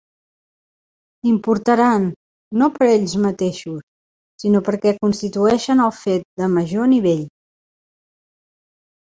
Importaran, 1.31 2.07
no 2.61 2.69
per 2.79 2.87
ells 2.93 3.13
mateixos, 3.27 3.77
sinó 4.45 4.63
perquè 4.71 4.95
constitueixen 5.05 5.85
el 5.89 5.95
fet 6.01 6.27
de 6.43 6.51
major 6.59 6.91
nivell. 6.99 7.25